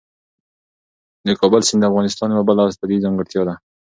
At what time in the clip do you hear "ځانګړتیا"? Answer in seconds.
3.05-3.41